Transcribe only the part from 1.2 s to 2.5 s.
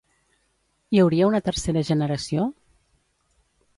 una tercera generació?